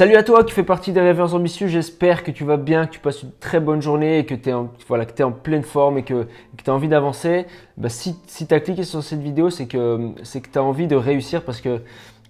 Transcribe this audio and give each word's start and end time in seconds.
Salut 0.00 0.16
à 0.16 0.22
toi 0.22 0.44
qui 0.44 0.54
fais 0.54 0.62
partie 0.62 0.92
des 0.92 1.00
rêveurs 1.02 1.34
ambitieux, 1.34 1.66
j'espère 1.66 2.24
que 2.24 2.30
tu 2.30 2.42
vas 2.42 2.56
bien, 2.56 2.86
que 2.86 2.92
tu 2.92 3.00
passes 3.00 3.22
une 3.22 3.32
très 3.32 3.60
bonne 3.60 3.82
journée 3.82 4.20
et 4.20 4.24
que 4.24 4.34
tu 4.34 4.48
es, 4.48 4.54
en, 4.54 5.30
pleine 5.30 5.62
forme 5.62 5.98
et 5.98 6.04
que, 6.04 6.26
tu 6.56 6.70
as 6.70 6.72
envie 6.72 6.88
d'avancer. 6.88 7.44
Bah, 7.76 7.90
si 7.90 8.16
si 8.26 8.46
tu 8.46 8.54
as 8.54 8.60
cliqué 8.60 8.84
sur 8.84 9.02
cette 9.02 9.20
vidéo, 9.20 9.50
c'est 9.50 9.66
que 9.66 10.14
tu 10.24 10.58
as 10.58 10.62
envie 10.62 10.86
de 10.86 10.96
réussir 10.96 11.44
parce 11.44 11.60
que 11.60 11.82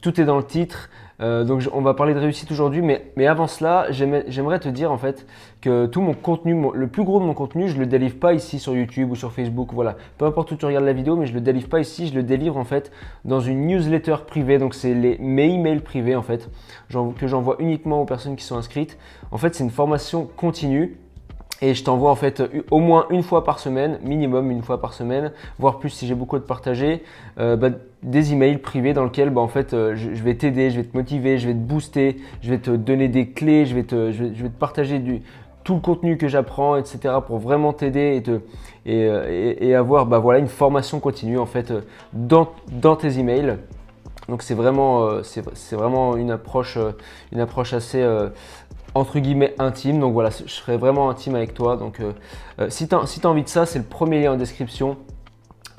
tout 0.03 0.21
est 0.21 0.25
dans 0.25 0.37
le 0.37 0.43
titre. 0.43 0.91
Euh, 1.21 1.45
donc 1.45 1.69
on 1.73 1.83
va 1.83 1.95
parler 1.95 2.15
de 2.15 2.19
réussite 2.19 2.51
aujourd'hui, 2.51 2.83
mais, 2.83 3.27
avant 3.27 3.47
cela, 3.47 3.87
j'aimerais 3.91 4.59
te 4.59 4.69
dire 4.69 4.91
en 4.91 4.99
fait 4.99 5.27
que 5.61 5.87
tout 5.87 6.01
mon 6.01 6.15
contenu, 6.15 6.57
le 6.73 6.87
plus 6.87 7.05
gros 7.05 7.21
de 7.21 7.25
mon 7.25 7.35
contenu, 7.35 7.69
je 7.69 7.79
le 7.79 7.87
délivre 7.87 8.19
pas 8.19 8.33
ici 8.33 8.59
sur 8.59 8.75
YouTube 8.75 9.11
ou 9.11 9.17
sur 9.17 9.33
Facebook, 9.33 9.71
voilà. 9.73 9.97
Peu 10.19 10.25
importe 10.25 10.51
où 10.53 10.57
tu 10.57 10.65
regardes 10.65 10.85
la 10.85 10.93
vidéo, 10.93 11.17
mais 11.17 11.27
je 11.27 11.35
le 11.35 11.41
délivre 11.41 11.69
pas 11.69 11.81
ici, 11.81 12.09
je 12.09 12.15
le 12.15 12.23
délivre 12.23 12.57
en 12.57 12.65
fait 12.65 12.91
dans 13.25 13.41
une 13.41 13.67
newsletter 13.67 14.17
privée. 14.27 14.59
Donc 14.59 14.75
c'est 14.75 14.95
mes 14.95 15.55
emails 15.55 15.81
privés 15.81 16.17
en 16.17 16.23
fait 16.23 16.49
que 17.19 17.27
j'envoie 17.27 17.57
uniquement 17.59 18.01
aux 18.01 18.07
personnes 18.07 18.37
qui 18.37 18.45
sont 18.45 18.57
inscrites. 18.57 18.99
En 19.31 19.37
fait, 19.37 19.55
c'est 19.55 19.65
une 19.65 19.71
formation 19.71 20.29
continue 20.37 20.97
et 21.63 21.75
je 21.75 21.85
t'envoie 21.85 22.11
en 22.11 22.17
fait 22.17 22.43
au 22.71 22.79
moins 22.79 23.07
une 23.11 23.23
fois 23.23 23.45
par 23.45 23.59
semaine, 23.59 23.99
minimum 24.03 24.51
une 24.51 24.63
fois 24.63 24.81
par 24.81 24.93
semaine, 24.93 25.33
voire 25.59 25.79
plus 25.79 25.91
si 25.91 26.07
j'ai 26.07 26.15
beaucoup 26.15 26.39
de 26.39 26.45
partager, 26.45 27.03
euh, 27.39 27.57
bah, 27.57 27.71
des 28.03 28.33
emails 28.33 28.59
privés 28.59 28.95
dans 28.95 29.05
lesquels 29.05 29.31
bah, 29.31 29.41
en 29.41 29.49
fait, 29.49 29.75
euh, 29.75 29.95
je, 29.95 30.23
vais 30.23 30.35
t'aider, 30.35 30.71
je 30.71 30.81
vais 30.81 30.87
te 30.87 30.97
motiver, 30.97 31.39
je 31.39 31.49
vais 31.49 31.55
te 31.55 31.59
booster, 31.59 32.17
je 32.43 32.51
vais 32.51 32.59
te 32.59 32.71
donner 32.71 33.09
des 33.09 33.31
clés, 33.31 33.67
je 33.67 33.75
vais 33.75 33.83
te, 33.83 34.11
je 34.11 34.25
vais, 34.25 34.49
te 34.49 34.59
partager 34.59 34.99
du, 34.99 35.23
tout 35.65 35.75
le 35.75 35.81
contenu 35.81 36.17
que 36.17 36.29
j'apprends, 36.29 36.77
etc. 36.77 37.15
pour 37.27 37.39
vraiment 37.39 37.73
t'aider 37.73 38.17
et, 38.17 38.23
te, 38.23 38.41
euh, 38.87 39.57
et, 39.61 39.75
avoir 39.75 40.07
bah, 40.07 40.19
voilà, 40.19 40.39
une 40.39 40.49
formation 40.49 40.99
continue 40.99 41.39
en 41.39 41.47
fait 41.47 41.73
dans, 42.15 42.49
dans 42.71 42.97
tes 42.97 43.19
emails. 43.19 43.59
Donc 44.29 44.43
c'est 44.43 44.55
vraiment, 44.55 45.25
c'est 45.25 45.75
vraiment 45.75 46.17
une 46.17 46.31
approche, 46.31 46.79
une 47.33 47.41
approche 47.41 47.73
assez 47.73 48.07
entre 48.95 49.19
guillemets 49.19 49.55
intime. 49.59 50.01
Donc 50.01 50.13
voilà, 50.13 50.31
je 50.31 50.53
serai 50.53 50.77
vraiment 50.77 51.11
intime 51.11 51.35
avec 51.35 51.55
toi. 51.55 51.77
Donc 51.77 52.01
euh, 52.01 52.13
euh, 52.61 52.71
si 52.71 52.89
tu 52.89 52.95
as, 52.95 53.27
envie 53.27 53.43
de 53.43 53.49
ça, 53.49 53.67
c'est 53.67 53.79
le 53.79 53.85
premier 53.85 54.23
lien 54.23 54.33
en 54.33 54.37
description. 54.37 54.97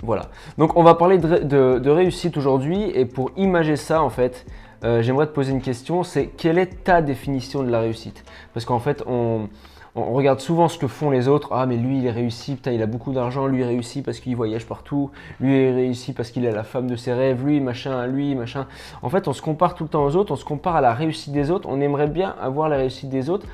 Voilà. 0.03 0.29
Donc 0.57 0.75
on 0.77 0.83
va 0.83 0.95
parler 0.95 1.17
de, 1.17 1.89
réussite 1.89 2.37
aujourd'hui 2.37 2.89
et 2.95 3.05
pour 3.05 3.31
imager 3.37 3.75
ça 3.75 4.01
en 4.01 4.09
fait, 4.09 4.45
euh, 4.83 5.01
j'aimerais 5.01 5.27
te 5.27 5.31
poser 5.31 5.51
une 5.51 5.61
question, 5.61 6.03
c'est 6.03 6.27
quelle 6.27 6.57
est 6.57 6.83
ta 6.83 7.01
définition 7.01 7.61
de 7.63 7.69
la 7.69 7.81
réussite? 7.81 8.23
Parce 8.53 8.65
qu'en 8.65 8.79
fait, 8.79 9.03
on, 9.07 9.47
regarde 9.93 10.39
souvent 10.39 10.69
ce 10.69 10.77
que 10.77 10.87
font 10.87 11.11
les 11.11 11.27
autres. 11.27 11.49
Ah, 11.51 11.65
mais 11.65 11.77
lui, 11.77 11.99
il 11.99 12.05
est 12.05 12.11
réussi, 12.11 12.57
il 12.65 12.81
a 12.81 12.85
beaucoup 12.85 13.11
d'argent, 13.11 13.45
lui, 13.45 13.61
il 13.61 13.65
réussit 13.65 14.03
parce 14.03 14.19
qu'il 14.19 14.35
voyage 14.35 14.65
partout, 14.65 15.11
lui, 15.39 15.67
il 15.67 15.73
réussit 15.73 16.15
parce 16.15 16.31
qu'il 16.31 16.47
a 16.47 16.51
la 16.51 16.63
femme 16.63 16.87
de 16.87 16.95
ses 16.95 17.13
rêves, 17.13 17.45
lui, 17.45 17.59
machin, 17.59 18.07
lui, 18.07 18.33
machin. 18.33 18.67
En 19.01 19.09
fait, 19.09 19.27
on 19.27 19.33
se 19.33 19.41
compare 19.41 19.75
tout 19.75 19.83
le 19.83 19.89
temps 19.89 20.05
aux 20.05 20.15
autres, 20.15 20.31
on 20.31 20.37
se 20.37 20.45
compare 20.45 20.75
à 20.77 20.81
la 20.81 20.93
réussite 20.93 21.33
des 21.33 21.51
autres, 21.51 21.67
on 21.69 21.79
aimerait 21.81 22.07
bien 22.07 22.35
avoir 22.41 22.69
la 22.69 22.77
réussite 22.77 23.09
des 23.09 23.29
autres, 23.29 23.45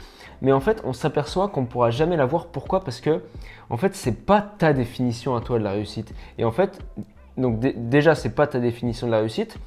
mais 0.42 0.52
en 0.52 0.59
fait, 0.59 0.81
on 0.86 0.94
s'aperçoit 0.94 1.50
qu'on 1.50 1.61
ne 1.61 1.66
pourra 1.66 1.89
jamais 1.89 2.16
l'avoir. 2.16 2.45
Pourquoi? 2.45 2.83
Parce 2.83 3.02
que, 3.02 3.23
en 3.70 3.78
fait, 3.78 3.95
c'est 3.95 4.25
pas 4.25 4.42
ta 4.42 4.72
définition 4.73 5.36
à 5.36 5.42
toi 5.42 5.59
de 5.59 5.64
la 5.64 5.72
réussite. 5.72 6.14
Et 6.38 6.45
en 6.45 6.52
fait, 6.52 6.80
donc 7.38 7.59
déjà, 7.59 8.16
c'est 8.16 8.36
pas 8.36 8.48
ta 8.48 8.59
définition 8.59 9.08
de 9.08 9.11
la 9.11 9.20
réussite. 9.20 9.58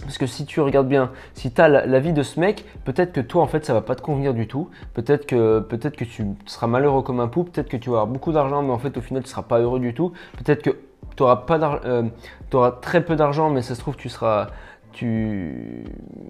Parce 0.00 0.16
que 0.16 0.26
si 0.26 0.46
tu 0.46 0.60
regardes 0.60 0.88
bien, 0.88 1.10
si 1.34 1.52
tu 1.52 1.60
as 1.60 1.68
la, 1.68 2.00
vie 2.00 2.12
de 2.12 2.22
ce 2.22 2.40
mec, 2.40 2.64
peut-être 2.84 3.12
que 3.12 3.20
toi 3.20 3.42
en 3.42 3.46
fait 3.46 3.64
ça 3.64 3.74
va 3.74 3.82
pas 3.82 3.94
te 3.94 4.00
convenir 4.00 4.32
du 4.32 4.48
tout. 4.48 4.70
Peut-être 4.94 5.26
que, 5.26 5.60
peut 5.60 5.76
que 5.76 6.04
tu 6.04 6.26
seras 6.46 6.66
malheureux 6.66 7.02
comme 7.02 7.20
un 7.20 7.28
pou, 7.28 7.44
peut-être 7.44 7.68
que 7.68 7.76
tu 7.76 7.90
vas 7.90 8.00
avoir 8.00 8.06
beaucoup 8.06 8.32
d'argent, 8.32 8.62
mais 8.62 8.72
en 8.72 8.78
fait 8.78 8.96
au 8.96 9.02
final 9.02 9.22
tu 9.22 9.28
seras 9.28 9.42
pas 9.42 9.58
heureux 9.60 9.80
du 9.80 9.92
tout. 9.92 10.12
Peut-être 10.38 10.62
que 10.62 10.70
tu 11.16 11.22
auras, 11.22 11.44
euh, 11.84 12.08
auras 12.52 12.70
très 12.72 13.04
peu 13.04 13.16
d'argent, 13.16 13.50
mais 13.50 13.62
ça 13.62 13.74
se 13.74 13.80
trouve 13.80 13.96
tu 13.96 14.08
seras. 14.08 14.48
Tu, 14.92 15.84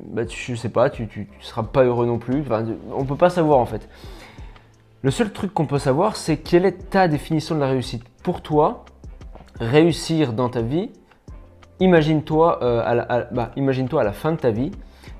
bah, 0.06 0.22
je 0.28 0.54
sais 0.54 0.68
pas, 0.68 0.88
tu, 0.88 1.08
tu, 1.08 1.28
seras 1.40 1.64
pas 1.64 1.82
heureux 1.82 2.06
non 2.06 2.18
plus. 2.18 2.44
On 2.92 3.04
peut 3.04 3.16
pas 3.16 3.30
savoir 3.30 3.58
en 3.58 3.66
fait. 3.66 3.88
Le 5.02 5.10
seul 5.10 5.32
truc 5.32 5.52
qu'on 5.52 5.66
peut 5.66 5.80
savoir, 5.80 6.14
c'est 6.14 6.36
quelle 6.36 6.64
est 6.64 6.90
ta 6.90 7.08
définition 7.08 7.56
de 7.56 7.60
la 7.60 7.66
réussite. 7.66 8.04
Pour 8.22 8.40
toi, 8.40 8.84
réussir 9.58 10.32
dans 10.32 10.48
ta 10.48 10.62
vie, 10.62 10.90
imagine-toi 11.80 12.62
euh, 12.62 13.24
bah, 13.32 13.50
imagine 13.56 13.88
à 13.98 14.04
la 14.04 14.12
fin 14.12 14.32
de 14.32 14.36
ta 14.36 14.50
vie, 14.50 14.70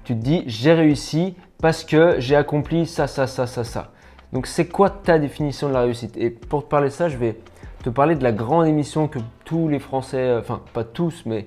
tu 0.05 0.15
te 0.15 0.21
dis 0.21 0.45
j'ai 0.47 0.73
réussi 0.73 1.35
parce 1.61 1.85
que 1.85 2.17
j'ai 2.19 2.37
accompli 2.37 2.87
ça, 2.87 3.07
ça, 3.07 3.27
ça, 3.27 3.47
ça, 3.47 3.65
ça. 3.65 3.93
Donc 4.33 4.47
c'est 4.47 4.67
quoi 4.67 4.91
ta 4.91 5.19
définition 5.19 5.69
de 5.69 5.75
la 5.75 5.83
réussite? 5.83 6.17
Et 6.17 6.31
pour 6.31 6.65
te 6.65 6.69
parler 6.69 6.89
de 6.89 6.93
ça, 6.93 7.09
je 7.09 7.17
vais 7.17 7.39
te 7.83 7.91
parler 7.91 8.15
de 8.15 8.23
la 8.23 8.33
grande 8.33 8.67
émission 8.67 9.09
que 9.09 9.19
tous 9.45 9.69
les 9.69 9.79
Français, 9.79 10.19
euh, 10.19 10.41
enfin 10.41 10.61
pas 10.73 10.85
tous, 10.85 11.23
mais 11.27 11.47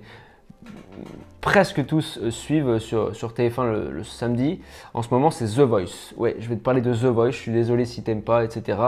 presque 1.45 1.85
tous 1.85 2.17
euh, 2.17 2.31
suivent 2.31 2.79
sur, 2.79 3.15
sur 3.15 3.33
TF1 3.33 3.91
le, 3.91 4.03
samedi. 4.03 4.61
En 4.95 5.03
ce 5.03 5.09
moment, 5.11 5.29
c'est 5.29 5.45
The 5.45 5.59
Voice. 5.59 6.13
Ouais, 6.17 6.35
je 6.39 6.49
vais 6.49 6.55
te 6.55 6.61
parler 6.61 6.81
de 6.81 6.91
The 6.91 7.05
Voice. 7.05 7.31
Je 7.31 7.37
suis 7.37 7.51
désolé 7.51 7.85
si 7.85 8.01
t'aimes 8.01 8.23
pas, 8.23 8.43
etc. 8.43 8.79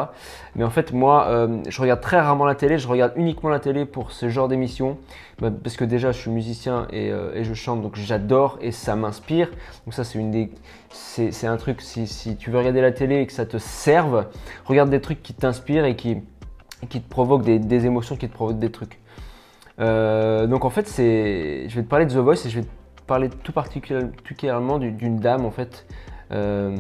Mais 0.56 0.64
en 0.64 0.72
fait, 0.72 0.92
moi, 0.92 1.28
euh, 1.28 1.62
je 1.70 1.80
regarde 1.80 2.02
très 2.02 2.20
rarement 2.20 2.46
la 2.46 2.56
télé. 2.56 2.80
Je 2.80 2.88
regarde 2.88 3.14
uniquement 3.16 3.50
la 3.50 3.60
télé 3.60 3.86
pour 3.86 4.12
ce 4.12 4.28
genre 4.28 4.48
d'émission. 4.48 4.98
Bah, 5.40 5.52
parce 5.52 5.78
que 5.78 5.86
déjà, 5.86 6.12
je 6.12 6.20
suis 6.20 6.32
musicien 6.32 6.88
et, 6.90 7.12
euh, 7.12 7.36
et 7.36 7.44
je 7.44 7.54
chante, 7.54 7.84
donc 7.84 7.96
j'adore 7.96 8.58
et 8.60 8.72
ça 8.72 8.96
m'inspire. 8.96 9.52
Donc 9.86 9.94
ça, 9.94 10.04
c'est 10.04 10.18
une 10.18 10.32
des, 10.32 10.50
c'est, 10.90 11.46
un 11.46 11.58
truc. 11.58 11.80
Si, 11.82 12.38
tu 12.38 12.50
veux 12.50 12.58
regarder 12.58 12.82
la 12.82 12.92
télé 12.92 13.22
et 13.22 13.28
que 13.28 13.34
ça 13.34 13.46
te 13.46 13.60
serve, 13.60 14.26
regarde 14.66 14.90
des 14.90 15.00
trucs 15.00 15.22
qui 15.22 15.36
t'inspirent 15.36 15.86
et 15.86 15.96
qui, 15.96 16.18
qui 16.90 17.02
te 17.02 17.08
provoquent 17.10 17.44
des 17.44 17.86
émotions, 17.86 18.16
qui 18.16 18.28
te 18.28 18.34
provoquent 18.34 18.60
des 18.60 18.72
trucs. 18.72 19.00
Euh, 19.80 20.48
donc 20.48 20.66
en 20.66 20.70
fait, 20.70 20.88
c'est, 20.88 21.68
je 21.70 21.76
vais 21.76 21.84
te 21.84 21.88
parler 21.88 22.06
de 22.06 22.14
The 22.14 22.18
Voice 22.18 22.46
et 22.46 22.50
je 22.50 22.60
vais 22.60 22.66
te 22.66 23.02
parler 23.06 23.30
tout 23.30 23.52
particulièrement 23.52 24.80
d'une 24.80 25.20
dame 25.20 25.46
en 25.46 25.52
fait, 25.52 25.86
euh, 26.32 26.76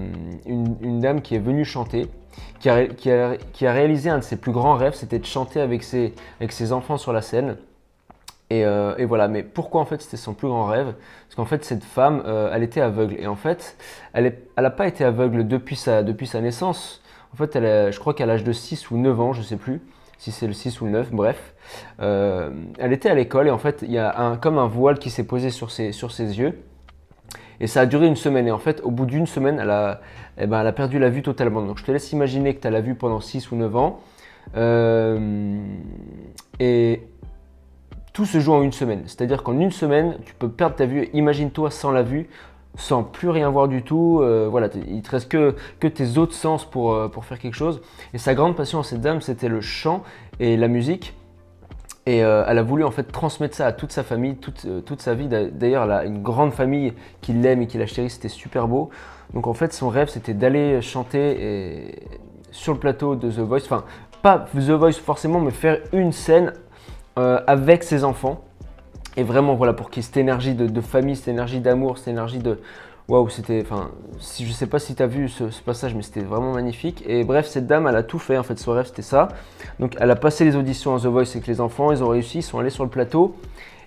une, 0.45 0.99
dame 0.99 1.21
qui 1.21 1.35
est 1.35 1.39
venue 1.39 1.63
chanter, 1.63 2.07
qui 2.59 2.69
a, 2.69 3.37
réalisé 3.61 4.09
un 4.09 4.17
de 4.17 4.23
ses 4.23 4.37
plus 4.37 4.51
grands 4.51 4.75
rêves, 4.75 4.93
c'était 4.93 5.19
de 5.19 5.25
chanter 5.25 5.61
avec 5.61 5.83
ses, 5.83 6.13
enfants 6.71 6.97
sur 6.97 7.13
la 7.13 7.21
scène. 7.21 7.57
Et, 8.49 8.65
euh, 8.65 8.95
et, 8.97 9.03
voilà, 9.03 9.27
mais 9.27 9.43
pourquoi 9.43 9.81
en 9.81 9.85
fait 9.85 10.01
c'était 10.01 10.15
son 10.15 10.33
plus 10.33 10.47
grand 10.47 10.65
rêve? 10.65 10.93
Parce 11.27 11.35
qu'en 11.35 11.45
fait 11.45 11.65
cette 11.65 11.83
femme, 11.83 12.23
elle 12.53 12.63
était 12.63 12.81
aveugle. 12.81 13.15
Et 13.19 13.27
en 13.27 13.35
fait, 13.35 13.77
elle 14.13 14.37
n'a 14.57 14.69
pas 14.69 14.87
été 14.87 15.03
aveugle 15.03 15.47
depuis 15.47 15.75
sa, 15.75 16.01
naissance. 16.41 17.01
En 17.33 17.37
fait, 17.37 17.53
je 17.55 17.99
crois 17.99 18.13
qu'à 18.13 18.25
l'âge 18.25 18.43
de 18.43 18.53
6 18.53 18.89
ou 18.89 18.97
9 18.97 19.19
ans, 19.19 19.33
je 19.33 19.41
sais 19.41 19.57
plus, 19.57 19.81
si 20.17 20.31
c'est 20.31 20.47
le 20.47 20.53
6 20.53 20.81
ou 20.81 20.85
le 20.85 20.91
9, 20.91 21.11
bref. 21.11 21.53
Euh, 21.99 22.49
elle 22.79 22.93
était 22.93 23.09
à 23.09 23.15
l'école 23.15 23.47
et 23.47 23.51
en 23.51 23.57
fait, 23.57 23.83
il 23.83 23.91
y 23.91 23.97
a 23.97 24.37
comme 24.41 24.57
un 24.57 24.67
voile 24.67 24.99
qui 24.99 25.09
s'est 25.09 25.25
posé 25.25 25.49
sur 25.49 25.71
ses, 25.71 25.91
sur 25.91 26.11
ses 26.11 26.39
yeux. 26.39 26.57
Et 27.59 27.67
ça 27.67 27.81
a 27.81 27.85
duré 27.85 28.07
une 28.07 28.15
semaine. 28.15 28.47
Et 28.47 28.51
en 28.51 28.59
fait, 28.59 28.81
au 28.83 28.91
bout 28.91 29.05
d'une 29.05 29.27
semaine, 29.27 29.59
elle 29.59 29.71
a, 29.71 30.01
eh 30.37 30.45
ben, 30.45 30.61
elle 30.61 30.67
a 30.67 30.71
perdu 30.71 30.99
la 30.99 31.09
vue 31.09 31.21
totalement. 31.21 31.61
Donc 31.61 31.77
je 31.77 31.83
te 31.83 31.91
laisse 31.91 32.11
imaginer 32.11 32.55
que 32.55 32.61
tu 32.61 32.67
as 32.67 32.71
la 32.71 32.81
vue 32.81 32.95
pendant 32.95 33.19
6 33.19 33.51
ou 33.51 33.55
9 33.55 33.75
ans. 33.75 33.99
Euh, 34.55 35.59
et 36.59 37.01
tout 38.13 38.25
se 38.25 38.39
joue 38.39 38.53
en 38.53 38.61
une 38.61 38.71
semaine. 38.71 39.03
C'est-à-dire 39.05 39.43
qu'en 39.43 39.59
une 39.59 39.71
semaine, 39.71 40.17
tu 40.25 40.33
peux 40.33 40.49
perdre 40.49 40.75
ta 40.75 40.85
vue. 40.85 41.09
Imagine-toi 41.13 41.71
sans 41.71 41.91
la 41.91 42.03
vue, 42.03 42.29
sans 42.77 43.03
plus 43.03 43.29
rien 43.29 43.49
voir 43.49 43.67
du 43.67 43.83
tout. 43.83 44.19
Euh, 44.21 44.47
voilà, 44.49 44.69
il 44.87 45.01
te 45.01 45.11
reste 45.11 45.29
que, 45.29 45.55
que 45.79 45.87
tes 45.87 46.17
autres 46.17 46.33
sens 46.33 46.63
pour, 46.63 46.93
euh, 46.93 47.09
pour 47.09 47.25
faire 47.25 47.39
quelque 47.39 47.55
chose. 47.55 47.81
Et 48.13 48.17
sa 48.17 48.33
grande 48.35 48.55
passion 48.55 48.83
cette 48.83 49.01
dame, 49.01 49.19
c'était 49.19 49.49
le 49.49 49.59
chant 49.59 50.03
et 50.39 50.55
la 50.55 50.69
musique. 50.69 51.13
Et 52.05 52.23
euh, 52.23 52.45
elle 52.47 52.57
a 52.57 52.63
voulu 52.63 52.85
en 52.85 52.91
fait 52.91 53.03
transmettre 53.03 53.55
ça 53.55 53.65
à 53.65 53.73
toute 53.73 53.91
sa 53.91 54.03
famille, 54.03 54.37
toute, 54.37 54.65
toute 54.85 55.01
sa 55.01 55.13
vie. 55.13 55.27
D'ailleurs, 55.27 55.83
elle 55.83 55.91
a 55.91 56.05
une 56.05 56.21
grande 56.21 56.53
famille 56.53 56.93
qui 57.19 57.33
l'aime 57.33 57.61
et 57.61 57.67
qui 57.67 57.77
la 57.77 57.85
chérit, 57.85 58.09
c'était 58.09 58.29
super 58.29 58.69
beau. 58.69 58.89
Donc 59.33 59.45
en 59.47 59.53
fait, 59.53 59.73
son 59.73 59.89
rêve, 59.89 60.07
c'était 60.07 60.33
d'aller 60.33 60.81
chanter 60.81 61.99
sur 62.51 62.71
le 62.71 62.79
plateau 62.79 63.15
de 63.15 63.29
The 63.29 63.39
Voice. 63.39 63.63
Enfin, 63.65 63.83
pas 64.21 64.45
The 64.53 64.69
Voice 64.69 64.93
forcément, 64.93 65.41
mais 65.41 65.51
faire 65.51 65.79
une 65.91 66.13
scène 66.13 66.53
avec 67.17 67.83
ses 67.83 68.05
enfants. 68.05 68.46
Et 69.17 69.23
vraiment, 69.23 69.55
voilà, 69.55 69.73
pour 69.73 69.89
qu'il 69.89 70.01
y 70.01 70.03
cette 70.03 70.17
énergie 70.17 70.53
de, 70.53 70.81
famille, 70.81 71.15
cette 71.15 71.29
énergie 71.29 71.59
d'amour, 71.59 71.97
cette 71.97 72.09
énergie 72.09 72.37
de. 72.37 72.59
Waouh, 73.07 73.29
c'était. 73.29 73.63
Enfin, 73.63 73.89
si, 74.19 74.45
je 74.45 74.51
sais 74.51 74.67
pas 74.67 74.77
si 74.77 74.93
tu 74.93 75.01
as 75.01 75.07
vu 75.07 75.27
ce, 75.27 75.45
passage, 75.65 75.95
mais 75.95 76.03
c'était 76.03 76.21
vraiment 76.21 76.53
magnifique. 76.53 77.03
Et 77.07 77.23
bref, 77.23 77.47
cette 77.47 77.65
dame, 77.65 77.87
elle 77.87 77.95
a 77.95 78.03
tout 78.03 78.19
fait. 78.19 78.37
En 78.37 78.43
fait, 78.43 78.59
son 78.59 78.73
rêve, 78.73 78.85
c'était 78.85 79.01
ça. 79.01 79.29
Donc, 79.79 79.95
elle 79.99 80.11
a 80.11 80.15
passé 80.15 80.45
les 80.45 80.55
auditions 80.55 80.95
à 80.95 80.99
The 80.99 81.07
Voice 81.07 81.31
avec 81.31 81.47
les 81.47 81.59
enfants. 81.61 81.91
Ils 81.91 82.03
ont 82.03 82.09
réussi, 82.09 82.39
ils 82.39 82.43
sont 82.43 82.59
allés 82.59 82.69
sur 82.69 82.83
le 82.83 82.91
plateau. 82.91 83.35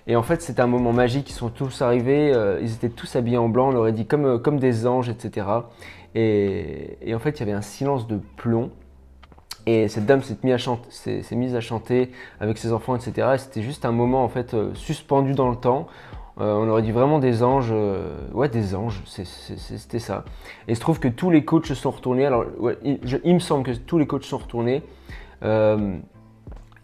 Et 0.05 0.17
en 0.17 0.23
fait, 0.23 0.41
c'était 0.41 0.61
un 0.61 0.67
moment 0.67 0.91
magique. 0.91 1.29
Ils 1.29 1.33
sont 1.33 1.49
tous 1.49 1.81
arrivés. 1.81 2.33
Euh, 2.33 2.59
ils 2.61 2.73
étaient 2.73 2.89
tous 2.89 3.15
habillés 3.15 3.37
en 3.37 3.47
blanc. 3.47 3.69
On 3.69 3.71
leur 3.71 3.85
a 3.85 3.91
dit 3.91 4.05
comme, 4.05 4.25
euh, 4.25 4.37
comme 4.37 4.59
des 4.59 4.85
anges, 4.85 5.07
etc. 5.07 5.47
Et, 6.13 6.97
et 7.01 7.15
en 7.15 7.19
fait, 7.19 7.39
il 7.39 7.39
y 7.39 7.43
avait 7.43 7.53
un 7.53 7.61
silence 7.61 8.05
de 8.05 8.19
plomb. 8.35 8.69
Et 9.67 9.87
cette 9.87 10.05
dame 10.05 10.21
s'est 10.23 10.37
mise, 11.35 11.55
à 11.55 11.61
chanter 11.61 12.11
avec 12.39 12.57
ses 12.57 12.73
enfants, 12.73 12.95
etc. 12.95 13.29
Et 13.35 13.37
c'était 13.37 13.61
juste 13.61 13.85
un 13.85 13.91
moment 13.91 14.23
en 14.23 14.29
fait 14.29 14.53
euh, 14.53 14.73
suspendu 14.73 15.33
dans 15.33 15.49
le 15.49 15.55
temps. 15.55 15.87
Euh, 16.39 16.53
on 16.55 16.67
aurait 16.67 16.81
dit 16.81 16.91
vraiment 16.91 17.19
des 17.19 17.43
anges. 17.43 17.69
Euh, 17.71 18.17
ouais, 18.33 18.49
des 18.49 18.73
anges, 18.73 19.03
c'était 19.05 19.99
ça. 19.99 20.23
Et 20.67 20.71
il 20.71 20.75
se 20.75 20.81
trouve 20.81 20.99
que 20.99 21.07
tous 21.07 21.29
les 21.29 21.45
coachs 21.45 21.73
sont 21.73 21.91
retournés. 21.91 22.25
Alors, 22.25 22.45
il, 22.83 23.33
me 23.33 23.39
semble 23.39 23.63
que 23.63 23.77
tous 23.77 23.99
les 23.99 24.07
coachs 24.07 24.23
sont 24.23 24.39
retournés. 24.39 24.81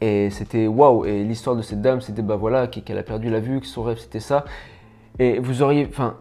et 0.01 0.29
c'était 0.29 0.67
waouh. 0.67 1.05
Et 1.05 1.23
l'histoire 1.23 1.55
de 1.55 1.63
cette 1.63 1.81
dame, 1.81 2.01
c'était 2.01 2.21
bah 2.21 2.35
voilà, 2.35 2.67
qu'elle 2.67 2.99
a 2.99 3.03
perdu 3.03 3.31
la 3.31 3.39
vue, 3.39 3.59
que 3.59 3.67
son 3.67 3.83
rêve 3.83 3.97
c'était 3.97 4.19
ça. 4.19 4.45
Et 5.17 5.39
vous 5.39 5.63
auriez. 5.63 5.87
Enfin, 5.89 6.17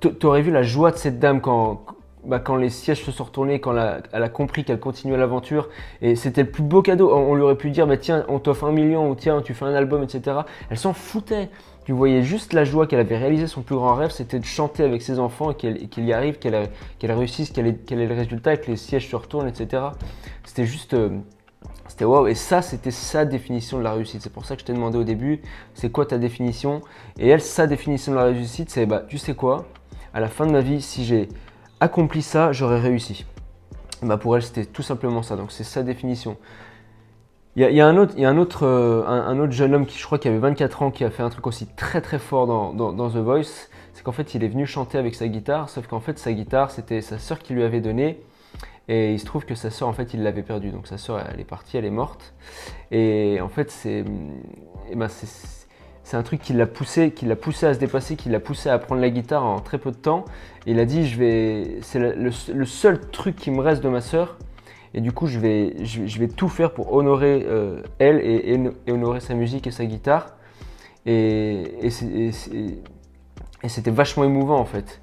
tu 0.00 0.26
aurais 0.26 0.42
vu 0.42 0.52
la 0.52 0.62
joie 0.62 0.92
de 0.92 0.96
cette 0.96 1.18
dame 1.18 1.40
quand, 1.40 1.84
bah, 2.24 2.38
quand 2.38 2.56
les 2.56 2.70
sièges 2.70 3.04
se 3.04 3.10
sont 3.10 3.24
retournés, 3.24 3.60
quand 3.60 3.72
elle 4.12 4.22
a, 4.22 4.28
compris 4.28 4.64
qu'elle 4.64 4.78
continuait 4.78 5.16
l'aventure, 5.16 5.68
et 6.00 6.14
c'était 6.14 6.42
le 6.42 6.50
plus 6.50 6.62
beau 6.62 6.82
cadeau. 6.82 7.12
On, 7.12 7.34
lui 7.34 7.42
aurait 7.42 7.56
pu 7.56 7.70
dire, 7.70 7.86
bah, 7.86 7.96
tiens, 7.96 8.24
on 8.28 8.38
t'offre 8.38 8.64
un 8.64 8.72
million, 8.72 9.10
ou 9.10 9.14
tiens, 9.14 9.42
tu 9.42 9.54
fais 9.54 9.64
un 9.64 9.74
album, 9.74 10.02
etc. 10.02 10.38
Elle 10.70 10.78
s'en 10.78 10.92
foutait. 10.92 11.48
Tu 11.84 11.90
voyais 11.90 12.22
juste 12.22 12.52
la 12.52 12.64
joie 12.64 12.86
qu'elle 12.86 13.00
avait 13.00 13.16
réalisé 13.16 13.48
son 13.48 13.62
plus 13.62 13.74
grand 13.74 13.96
rêve, 13.96 14.10
c'était 14.10 14.38
de 14.38 14.44
chanter 14.44 14.84
avec 14.84 15.02
ses 15.02 15.18
enfants 15.18 15.50
et 15.50 15.56
qu'il 15.56 16.04
y 16.04 16.12
arrive, 16.12 16.38
qu'elle 16.38 16.68
réussisse, 17.02 17.50
qu'elle 17.50 17.66
ait, 17.66 17.78
ait, 17.90 18.06
le 18.06 18.14
résultat 18.14 18.54
et 18.54 18.60
que 18.60 18.70
les 18.70 18.76
sièges 18.76 19.10
se 19.10 19.16
retournent, 19.16 19.48
etc. 19.48 19.82
C'était 20.44 20.64
juste. 20.64 20.94
Euh, 20.94 21.08
c'était 21.88 22.04
waouh. 22.04 22.28
Et 22.28 22.36
ça, 22.36 22.62
c'était 22.62 22.92
sa 22.92 23.24
définition 23.24 23.78
de 23.78 23.82
la 23.82 23.92
réussite. 23.92 24.22
C'est 24.22 24.32
pour 24.32 24.44
ça 24.44 24.54
que 24.54 24.60
je 24.60 24.66
t'ai 24.66 24.72
demandé 24.72 24.96
au 24.96 25.04
début, 25.04 25.40
c'est 25.74 25.90
quoi 25.90 26.06
ta 26.06 26.18
définition? 26.18 26.82
Et 27.18 27.28
elle, 27.28 27.40
sa 27.40 27.66
définition 27.66 28.12
de 28.12 28.16
la 28.16 28.24
réussite, 28.24 28.70
c'est 28.70 28.86
bah, 28.86 29.02
tu 29.08 29.18
sais 29.18 29.34
quoi? 29.34 29.66
À 30.14 30.20
la 30.20 30.28
fin 30.28 30.46
de 30.46 30.52
ma 30.52 30.60
vie, 30.60 30.80
si 30.80 31.04
j'ai 31.04 31.28
accompli 31.82 32.22
ça, 32.22 32.52
j'aurais 32.52 32.80
réussi. 32.80 33.26
Bah 34.02 34.16
pour 34.16 34.36
elle, 34.36 34.42
c'était 34.42 34.64
tout 34.64 34.82
simplement 34.82 35.22
ça. 35.22 35.36
Donc 35.36 35.52
c'est 35.52 35.64
sa 35.64 35.82
définition. 35.82 36.36
Il 37.54 37.62
y, 37.62 37.80
a, 37.82 37.86
un 37.86 37.98
autre, 37.98 38.18
y 38.18 38.24
a 38.24 38.30
un, 38.30 38.38
autre, 38.38 38.66
euh, 38.66 39.04
un, 39.06 39.38
autre 39.38 39.52
jeune 39.52 39.74
homme 39.74 39.84
qui, 39.84 39.98
je 39.98 40.06
crois, 40.06 40.18
qui 40.18 40.26
avait 40.26 40.38
24 40.38 40.82
ans, 40.82 40.90
qui 40.90 41.04
a 41.04 41.10
fait 41.10 41.22
un 41.22 41.28
truc 41.28 41.46
aussi 41.46 41.66
très 41.66 42.00
très 42.00 42.18
fort 42.18 42.46
dans, 42.46 42.72
dans, 42.72 43.10
The 43.10 43.16
Voice. 43.16 43.68
C'est 43.92 44.02
qu'en 44.02 44.12
fait, 44.12 44.34
il 44.34 44.42
est 44.42 44.48
venu 44.48 44.66
chanter 44.66 44.96
avec 44.96 45.14
sa 45.14 45.28
guitare, 45.28 45.68
sauf 45.68 45.86
qu'en 45.86 46.00
fait, 46.00 46.18
sa 46.18 46.32
guitare, 46.32 46.70
c'était 46.70 47.02
sa 47.02 47.18
sœur 47.18 47.40
qui 47.40 47.52
lui 47.52 47.62
avait 47.62 47.82
donné. 47.82 48.22
Et 48.88 49.12
il 49.12 49.20
se 49.20 49.26
trouve 49.26 49.44
que 49.44 49.54
sa 49.54 49.68
sœur, 49.68 49.86
en 49.86 49.92
fait, 49.92 50.14
il 50.14 50.22
l'avait 50.22 50.42
perdue. 50.42 50.70
Donc 50.70 50.86
sa 50.86 50.96
sœur, 50.96 51.22
elle 51.30 51.40
est 51.40 51.44
partie, 51.44 51.76
elle 51.76 51.84
est 51.84 51.90
morte. 51.90 52.32
Et 52.90 53.38
en 53.42 53.50
fait, 53.50 53.70
c'est, 53.70 54.02
eh 54.90 54.96
ben, 54.96 55.08
c'est 55.08 55.61
c'est 56.04 56.16
un 56.16 56.22
truc 56.22 56.40
qui 56.40 56.52
l'a 56.52 56.66
poussé, 56.66 57.12
qui 57.12 57.26
l'a 57.26 57.36
poussé 57.36 57.66
à 57.66 57.74
se 57.74 57.78
dépasser, 57.78 58.16
qui 58.16 58.28
l'a 58.28 58.40
poussé 58.40 58.68
à 58.68 58.74
apprendre 58.74 59.00
la 59.00 59.10
guitare 59.10 59.44
en 59.44 59.60
très 59.60 59.78
peu 59.78 59.90
de 59.90 59.96
temps. 59.96 60.24
Et 60.66 60.72
il 60.72 60.80
a 60.80 60.84
dit, 60.84 61.06
je 61.06 61.16
vais, 61.16 61.78
c'est 61.82 61.98
le, 61.98 62.30
seul 62.66 63.00
truc 63.10 63.36
qui 63.36 63.50
me 63.50 63.60
reste 63.60 63.82
de 63.82 63.88
ma 63.88 64.00
sœur. 64.00 64.36
Et 64.94 65.00
du 65.00 65.12
coup, 65.12 65.26
je 65.26 65.38
vais, 65.38 65.74
je, 65.84 66.18
vais 66.18 66.28
tout 66.28 66.48
faire 66.48 66.72
pour 66.74 66.92
honorer 66.92 67.46
euh, 67.48 67.82
elle 67.98 68.18
et, 68.18 68.60
honorer 68.90 69.20
sa 69.20 69.34
musique 69.34 69.66
et 69.66 69.70
sa 69.70 69.86
guitare. 69.86 70.34
Et, 71.06 71.88
c'était 73.68 73.90
vachement 73.90 74.24
émouvant 74.24 74.58
en 74.58 74.64
fait. 74.64 75.00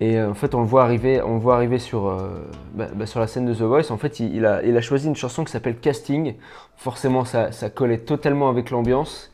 Et 0.00 0.18
euh, 0.18 0.30
en 0.30 0.34
fait, 0.34 0.54
on 0.54 0.60
le 0.60 0.66
voit 0.66 0.84
arriver, 0.84 1.22
on 1.22 1.38
voit 1.38 1.56
arriver 1.56 1.78
sur, 1.78 2.06
euh, 2.06 2.48
bah, 2.74 2.88
bah, 2.94 3.06
sur 3.06 3.18
la 3.18 3.26
scène 3.26 3.46
de 3.46 3.54
The 3.54 3.62
Voice. 3.62 3.90
En 3.90 3.96
fait, 3.96 4.20
il, 4.20 4.44
a, 4.44 4.62
il 4.62 4.76
a, 4.76 4.80
choisi 4.80 5.08
une 5.08 5.16
chanson 5.16 5.44
qui 5.44 5.50
s'appelle 5.50 5.78
Casting. 5.78 6.34
Forcément, 6.76 7.24
ça, 7.24 7.50
ça 7.52 7.70
collait 7.70 7.98
totalement 7.98 8.48
avec 8.48 8.70
l'ambiance. 8.70 9.30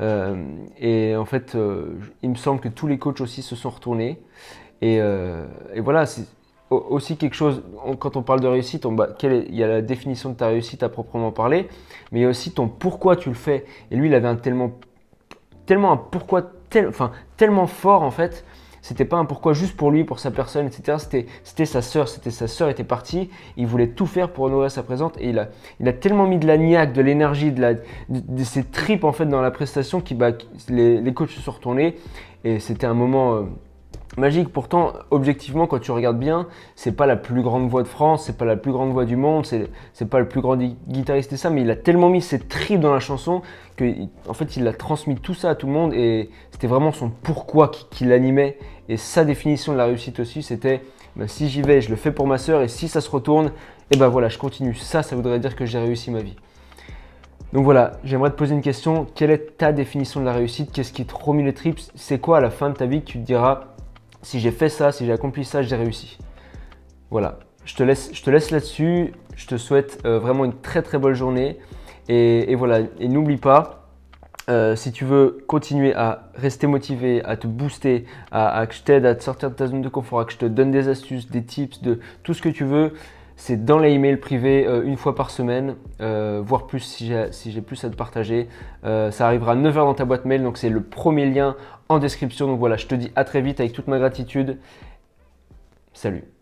Euh, 0.00 0.44
et 0.78 1.16
en 1.16 1.24
fait, 1.24 1.54
euh, 1.54 1.94
il 2.22 2.30
me 2.30 2.34
semble 2.34 2.60
que 2.60 2.68
tous 2.68 2.86
les 2.86 2.98
coachs 2.98 3.20
aussi 3.20 3.42
se 3.42 3.56
sont 3.56 3.70
retournés. 3.70 4.20
Et, 4.82 5.00
euh, 5.00 5.46
voilà, 5.78 6.06
c'est 6.06 6.26
aussi 6.70 7.16
quelque 7.16 7.34
chose, 7.34 7.62
quand 8.00 8.16
on 8.16 8.22
parle 8.22 8.40
de 8.40 8.48
réussite, 8.48 8.86
bah, 8.88 9.10
il 9.22 9.54
y 9.54 9.62
a 9.62 9.68
la 9.68 9.82
définition 9.82 10.30
de 10.30 10.34
ta 10.34 10.48
réussite 10.48 10.82
à 10.82 10.88
proprement 10.88 11.30
parler, 11.30 11.68
mais 12.10 12.20
il 12.20 12.22
y 12.22 12.26
a 12.26 12.28
aussi 12.28 12.50
ton 12.52 12.68
pourquoi 12.68 13.16
tu 13.16 13.28
le 13.28 13.36
fais. 13.36 13.64
Et 13.90 13.96
lui, 13.96 14.08
il 14.08 14.14
avait 14.14 14.28
un 14.28 14.36
tellement, 14.36 14.72
tellement 15.64 15.92
un 15.92 15.96
pourquoi 15.96 16.42
tel, 16.68 16.88
enfin, 16.88 17.12
tellement 17.36 17.68
fort 17.68 18.02
en 18.02 18.10
fait 18.10 18.44
c'était 18.86 19.04
pas 19.04 19.16
un 19.16 19.24
pourquoi 19.24 19.52
juste 19.52 19.76
pour 19.76 19.90
lui, 19.90 20.04
pour 20.04 20.20
sa 20.20 20.30
personne, 20.30 20.68
etc. 20.68 20.98
C'était, 21.42 21.64
sa 21.64 21.82
sœur, 21.82 22.06
c'était 22.06 22.30
sa 22.30 22.46
sœur 22.46 22.68
était 22.68 22.84
partie. 22.84 23.30
Il 23.56 23.66
voulait 23.66 23.88
tout 23.88 24.06
faire 24.06 24.30
pour 24.30 24.44
honorer 24.44 24.70
sa 24.70 24.84
présente 24.84 25.18
et 25.20 25.30
il 25.30 25.38
a, 25.88 25.92
tellement 25.92 26.28
mis 26.28 26.38
de 26.38 26.46
la 26.46 26.56
niaque, 26.56 26.92
de 26.92 27.02
l'énergie, 27.02 27.50
de, 27.50 28.44
ses 28.44 28.62
tripes 28.62 29.02
en 29.02 29.10
fait 29.10 29.26
dans 29.26 29.40
la 29.40 29.50
prestation 29.50 30.00
qui, 30.00 30.14
bah, 30.14 30.30
les, 30.68 31.00
les 31.00 31.14
coachs 31.14 31.30
se 31.30 31.40
sont 31.40 31.50
retournés 31.50 31.96
et 32.44 32.60
c'était 32.60 32.86
un 32.86 32.94
moment. 32.94 33.34
Euh, 33.34 33.42
magique. 34.16 34.52
Pourtant, 34.52 34.92
objectivement, 35.10 35.66
quand 35.66 35.78
tu 35.78 35.90
regardes 35.90 36.18
bien, 36.18 36.46
c'est 36.74 36.92
pas 36.92 37.06
la 37.06 37.16
plus 37.16 37.42
grande 37.42 37.68
voix 37.68 37.82
de 37.82 37.88
France, 37.88 38.24
c'est 38.24 38.36
pas 38.36 38.44
la 38.44 38.56
plus 38.56 38.72
grande 38.72 38.92
voix 38.92 39.04
du 39.04 39.16
monde, 39.16 39.46
c'est 39.46 40.08
pas 40.08 40.18
le 40.18 40.28
plus 40.28 40.40
grand 40.40 40.56
guitariste 40.56 41.32
et 41.32 41.36
ça, 41.36 41.50
mais 41.50 41.62
il 41.62 41.70
a 41.70 41.76
tellement 41.76 42.08
mis 42.08 42.22
ses 42.22 42.38
tripes 42.38 42.80
dans 42.80 42.92
la 42.92 43.00
chanson 43.00 43.42
que, 43.76 43.84
en 44.28 44.34
fait, 44.34 44.56
il 44.56 44.66
a 44.66 44.72
transmis 44.72 45.16
tout 45.16 45.34
ça 45.34 45.50
à 45.50 45.54
tout 45.54 45.66
le 45.66 45.72
monde 45.72 45.92
et 45.94 46.30
c'était 46.50 46.66
vraiment 46.66 46.92
son 46.92 47.10
pourquoi 47.10 47.70
qui, 47.90 48.04
l'animait. 48.04 48.58
Et 48.88 48.96
sa 48.96 49.24
définition 49.24 49.72
de 49.72 49.78
la 49.78 49.86
réussite 49.86 50.20
aussi, 50.20 50.42
c'était 50.42 50.82
bah, 51.16 51.28
si 51.28 51.48
j'y 51.48 51.62
vais, 51.62 51.80
je 51.80 51.90
le 51.90 51.96
fais 51.96 52.12
pour 52.12 52.26
ma 52.26 52.38
soeur 52.38 52.62
et 52.62 52.68
si 52.68 52.88
ça 52.88 53.00
se 53.00 53.10
retourne, 53.10 53.46
et 53.46 53.94
eh 53.94 53.96
ben 53.98 54.08
voilà, 54.08 54.28
je 54.28 54.38
continue. 54.38 54.74
Ça, 54.74 55.02
ça 55.02 55.14
voudrait 55.14 55.38
dire 55.38 55.54
que 55.54 55.64
j'ai 55.64 55.78
réussi 55.78 56.10
ma 56.10 56.20
vie. 56.20 56.34
Donc 57.52 57.64
voilà, 57.64 57.92
j'aimerais 58.02 58.30
te 58.30 58.34
poser 58.34 58.54
une 58.54 58.60
question. 58.60 59.06
Quelle 59.14 59.30
est 59.30 59.56
ta 59.58 59.72
définition 59.72 60.20
de 60.20 60.26
la 60.26 60.32
réussite? 60.32 60.72
Qu'est-ce 60.72 60.92
qui 60.92 61.06
te 61.06 61.14
remet 61.14 61.44
les 61.44 61.54
tripes? 61.54 61.78
C'est 61.94 62.18
quoi 62.18 62.38
à 62.38 62.40
la 62.40 62.50
fin 62.50 62.70
de 62.70 62.74
ta 62.74 62.86
vie 62.86 63.00
que 63.00 63.06
tu 63.06 63.18
te 63.18 63.24
diras 63.24 63.75
si 64.26 64.40
j'ai 64.40 64.50
fait 64.50 64.68
ça, 64.68 64.90
si 64.90 65.06
j'ai 65.06 65.12
accompli 65.12 65.44
ça, 65.44 65.62
j'ai 65.62 65.76
réussi. 65.76 66.18
Voilà, 67.10 67.38
je 67.64 67.76
te 67.76 67.84
laisse, 67.84 68.50
là-dessus. 68.50 69.12
Je 69.36 69.46
te 69.46 69.56
souhaite 69.56 70.00
euh, 70.04 70.18
vraiment 70.18 70.44
une 70.44 70.60
très 70.60 70.82
très 70.82 70.98
bonne 70.98 71.14
journée. 71.14 71.60
Et, 72.08 72.52
voilà, 72.56 72.80
et 72.98 73.06
n'oublie 73.06 73.36
pas, 73.36 73.88
euh, 74.48 74.74
si 74.74 74.90
tu 74.90 75.04
veux 75.04 75.44
continuer 75.46 75.94
à 75.94 76.30
rester 76.34 76.66
motivé, 76.66 77.24
à 77.24 77.36
te 77.36 77.46
booster, 77.46 78.04
à, 78.32 78.66
que 78.66 78.74
je 78.74 78.82
t'aide 78.82 79.06
à 79.06 79.14
te 79.14 79.22
sortir 79.22 79.50
de 79.50 79.54
ta 79.54 79.68
zone 79.68 79.82
de 79.82 79.88
confort, 79.88 80.18
à 80.18 80.24
que 80.24 80.32
je 80.32 80.38
te 80.38 80.46
donne 80.46 80.72
des 80.72 80.88
astuces, 80.88 81.30
des 81.30 81.44
tips, 81.44 81.80
de 81.82 82.00
tout 82.24 82.34
ce 82.34 82.42
que 82.42 82.48
tu 82.48 82.64
veux, 82.64 82.94
c'est 83.36 83.64
dans 83.64 83.78
les 83.78 83.92
emails 83.92 84.16
privés 84.16 84.66
euh, 84.66 84.82
une 84.84 84.96
fois 84.96 85.14
par 85.14 85.30
semaine, 85.30 85.76
voire 85.98 86.66
plus 86.66 86.80
si 86.80 87.12
j'ai 87.50 87.60
plus 87.60 87.84
à 87.84 87.90
te 87.90 87.96
partager. 87.96 88.48
ça 88.82 89.26
arrivera 89.26 89.52
à 89.52 89.56
9h 89.56 89.74
dans 89.74 89.94
ta 89.94 90.04
boîte 90.04 90.24
mail, 90.24 90.42
donc 90.42 90.58
c'est 90.58 90.70
le 90.70 90.82
premier 90.82 91.26
lien 91.26 91.56
en 91.88 91.98
description. 91.98 92.46
Donc 92.46 92.58
voilà, 92.58 92.76
je 92.76 92.86
te 92.86 92.94
dis 92.94 93.12
à 93.16 93.24
très 93.24 93.40
vite 93.40 93.60
avec 93.60 93.72
toute 93.72 93.88
ma 93.88 93.98
gratitude. 93.98 94.58
Salut 95.92 96.35